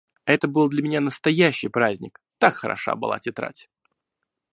Это 0.25 0.47
был 0.47 0.67
для 0.67 0.81
меня 0.81 0.99
настоящий 0.99 1.67
праздник, 1.67 2.17
так 2.39 2.55
хороша 2.55 2.95
была 2.95 3.19
тетрадь! 3.19 3.69